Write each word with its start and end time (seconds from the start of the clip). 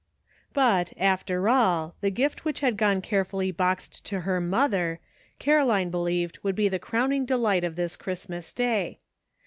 BUT, 0.55 0.93
after 0.97 1.47
all, 1.47 1.93
the 2.01 2.09
gift 2.09 2.43
which 2.43 2.61
had 2.61 2.75
gone 2.75 3.03
care 3.03 3.23
fully 3.23 3.51
boxed 3.51 4.03
to 4.05 4.21
her 4.21 4.41
mother, 4.41 4.99
Caroline 5.37 5.91
be 5.91 5.97
li(ived 5.99 6.39
would 6.41 6.55
be 6.55 6.67
the 6.67 6.79
crowning 6.79 7.23
delight 7.23 7.63
of 7.63 7.75
this 7.75 7.95
Christmas 7.95 8.51
Day. 8.51 8.97